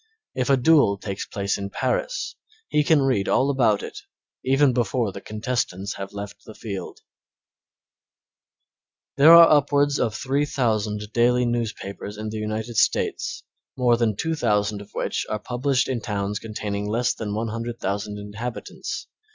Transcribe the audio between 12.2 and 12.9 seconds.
the United